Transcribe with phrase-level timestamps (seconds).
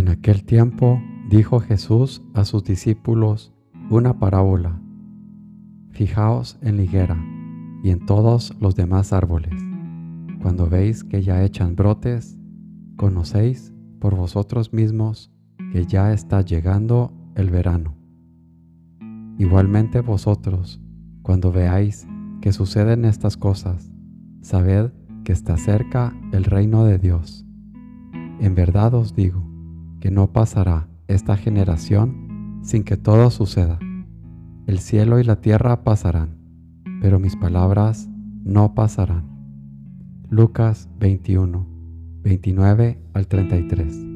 [0.00, 3.52] En aquel tiempo dijo Jesús a sus discípulos
[3.90, 4.80] una parábola.
[5.90, 7.22] Fijaos en la higuera
[7.84, 9.52] y en todos los demás árboles.
[10.40, 12.38] Cuando veis que ya echan brotes,
[12.96, 15.30] conocéis por vosotros mismos
[15.70, 17.94] que ya está llegando el verano.
[19.36, 20.80] Igualmente vosotros,
[21.20, 22.08] cuando veáis
[22.40, 23.92] que suceden estas cosas,
[24.40, 24.92] sabed
[25.24, 27.44] que está cerca el reino de Dios.
[28.40, 29.49] En verdad os digo
[30.00, 33.78] que no pasará esta generación sin que todo suceda.
[34.66, 36.38] El cielo y la tierra pasarán,
[37.00, 38.08] pero mis palabras
[38.44, 39.28] no pasarán.
[40.28, 41.66] Lucas 21,
[42.22, 44.06] 29 al 33.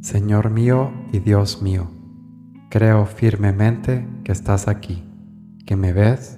[0.00, 1.90] Señor mío y Dios mío,
[2.70, 5.04] creo firmemente que estás aquí,
[5.66, 6.37] que me ves,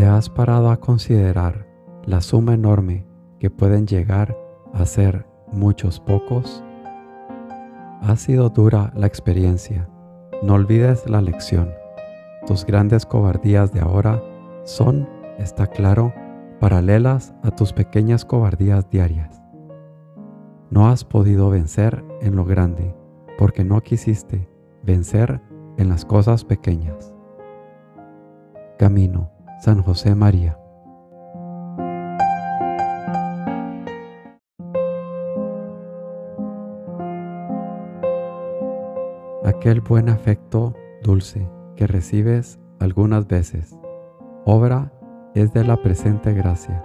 [0.00, 1.66] ¿Te has parado a considerar
[2.06, 3.06] la suma enorme
[3.38, 4.34] que pueden llegar
[4.72, 6.64] a ser muchos pocos?
[8.00, 9.90] Ha sido dura la experiencia.
[10.42, 11.68] No olvides la lección.
[12.46, 14.22] Tus grandes cobardías de ahora
[14.64, 15.06] son,
[15.36, 16.14] está claro,
[16.60, 19.42] paralelas a tus pequeñas cobardías diarias.
[20.70, 22.96] No has podido vencer en lo grande
[23.36, 24.48] porque no quisiste
[24.82, 25.42] vencer
[25.76, 27.14] en las cosas pequeñas.
[28.78, 30.56] Camino San José María.
[39.44, 40.72] Aquel buen afecto
[41.02, 43.78] dulce que recibes algunas veces,
[44.46, 44.92] obra
[45.34, 46.82] es de la presente gracia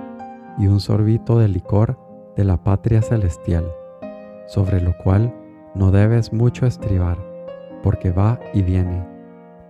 [0.57, 1.97] y un sorbito de licor
[2.35, 3.71] de la patria celestial,
[4.47, 5.33] sobre lo cual
[5.75, 7.17] no debes mucho estribar,
[7.83, 9.07] porque va y viene,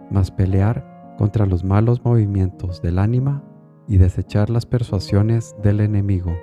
[0.09, 3.43] mas pelear contra los malos movimientos del ánima
[3.87, 6.35] y desechar las persuasiones del enemigo,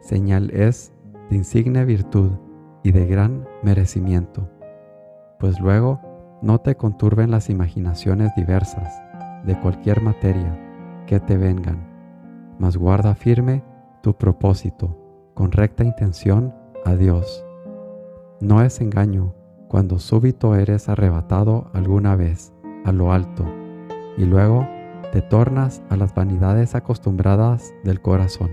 [0.00, 0.92] señal es
[1.30, 2.30] de insigne virtud
[2.82, 4.48] y de gran merecimiento,
[5.38, 6.00] pues luego
[6.42, 9.02] no te conturben las imaginaciones diversas
[9.44, 10.58] de cualquier materia
[11.06, 11.88] que te vengan,
[12.58, 13.64] mas guarda firme
[14.02, 14.98] tu propósito
[15.34, 17.44] con recta intención a Dios.
[18.40, 19.34] No es engaño
[19.68, 22.52] cuando súbito eres arrebatado alguna vez
[22.84, 23.61] a lo alto
[24.16, 24.66] y luego
[25.12, 28.50] te tornas a las vanidades acostumbradas del corazón,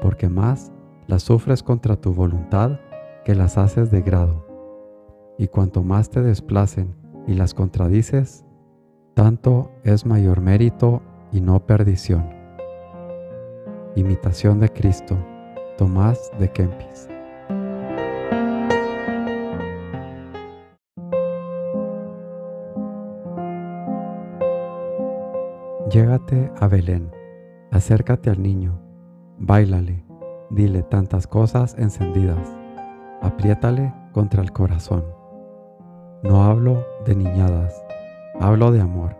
[0.00, 0.72] porque más
[1.06, 2.80] las sufres contra tu voluntad
[3.24, 4.46] que las haces de grado,
[5.38, 6.94] y cuanto más te desplacen
[7.26, 8.44] y las contradices,
[9.14, 11.02] tanto es mayor mérito
[11.32, 12.28] y no perdición.
[13.94, 15.16] Imitación de Cristo,
[15.76, 17.11] Tomás de Kempis.
[25.92, 27.10] Llégate a Belén,
[27.70, 28.80] acércate al niño,
[29.36, 30.06] bailale,
[30.48, 32.56] dile tantas cosas encendidas,
[33.20, 35.04] apriétale contra el corazón.
[36.22, 37.84] No hablo de niñadas,
[38.40, 39.18] hablo de amor,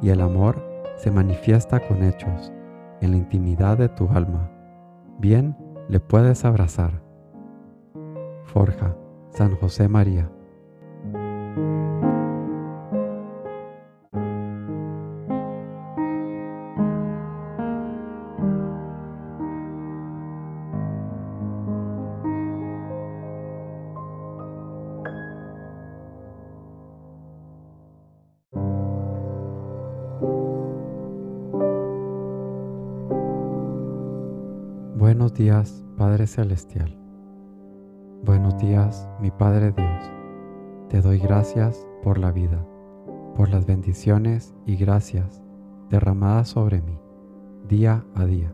[0.00, 0.62] y el amor
[0.96, 2.52] se manifiesta con hechos,
[3.00, 4.48] en la intimidad de tu alma.
[5.18, 5.56] Bien
[5.88, 7.02] le puedes abrazar.
[8.44, 8.94] Forja,
[9.30, 10.30] San José María.
[34.96, 36.96] Buenos días, Padre Celestial.
[38.24, 40.12] Buenos días, mi Padre Dios.
[40.88, 42.66] Te doy gracias por la vida,
[43.34, 45.42] por las bendiciones y gracias
[45.90, 46.98] derramadas sobre mí
[47.68, 48.52] día a día.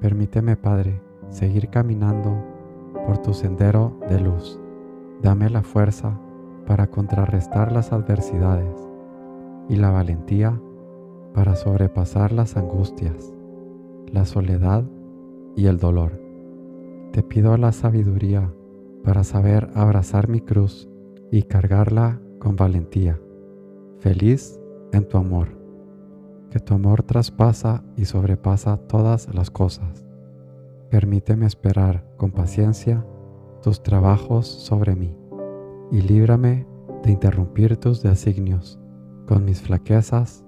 [0.00, 2.36] Permíteme, Padre, seguir caminando
[3.06, 4.60] por tu sendero de luz.
[5.22, 6.18] Dame la fuerza
[6.66, 8.88] para contrarrestar las adversidades
[9.68, 10.60] y la valentía
[11.36, 13.34] para sobrepasar las angustias,
[14.10, 14.84] la soledad
[15.54, 16.18] y el dolor.
[17.12, 18.50] Te pido la sabiduría
[19.04, 20.88] para saber abrazar mi cruz
[21.30, 23.20] y cargarla con valentía,
[23.98, 24.58] feliz
[24.92, 25.48] en tu amor,
[26.48, 30.06] que tu amor traspasa y sobrepasa todas las cosas.
[30.88, 33.04] Permíteme esperar con paciencia
[33.60, 35.14] tus trabajos sobre mí
[35.92, 36.66] y líbrame
[37.02, 38.78] de interrumpir tus designios
[39.26, 40.45] con mis flaquezas,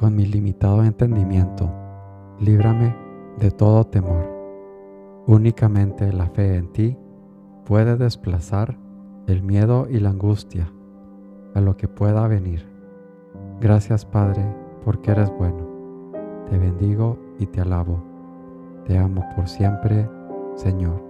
[0.00, 1.70] con mi limitado entendimiento.
[2.40, 2.96] Líbrame
[3.38, 4.26] de todo temor.
[5.26, 6.96] Únicamente la fe en ti
[7.66, 8.78] puede desplazar
[9.26, 10.72] el miedo y la angustia
[11.54, 12.66] a lo que pueda venir.
[13.60, 14.42] Gracias Padre,
[14.86, 15.68] porque eres bueno.
[16.48, 18.02] Te bendigo y te alabo.
[18.86, 20.08] Te amo por siempre,
[20.54, 21.09] Señor.